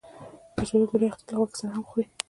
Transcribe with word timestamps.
کچالو 0.55 0.85
د 0.89 0.91
لوی 0.99 1.09
اختر 1.11 1.27
له 1.31 1.37
غوښې 1.39 1.57
سره 1.59 1.71
هم 1.75 1.83
خوري 1.89 2.05